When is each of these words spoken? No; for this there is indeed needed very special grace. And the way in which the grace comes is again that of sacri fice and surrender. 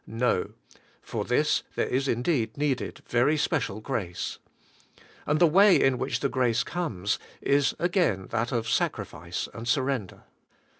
No; 0.07 0.53
for 0.99 1.25
this 1.25 1.61
there 1.75 1.85
is 1.85 2.07
indeed 2.07 2.57
needed 2.57 3.03
very 3.07 3.37
special 3.37 3.81
grace. 3.81 4.39
And 5.27 5.37
the 5.39 5.45
way 5.45 5.79
in 5.79 5.99
which 5.99 6.21
the 6.21 6.27
grace 6.27 6.63
comes 6.63 7.19
is 7.39 7.75
again 7.77 8.25
that 8.31 8.51
of 8.51 8.67
sacri 8.67 9.05
fice 9.05 9.47
and 9.53 9.67
surrender. 9.67 10.23